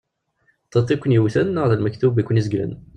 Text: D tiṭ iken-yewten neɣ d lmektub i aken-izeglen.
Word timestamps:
D 0.69 0.71
tiṭ 0.71 0.89
iken-yewten 0.93 1.47
neɣ 1.51 1.65
d 1.67 1.73
lmektub 1.75 2.15
i 2.17 2.21
aken-izeglen. 2.21 2.71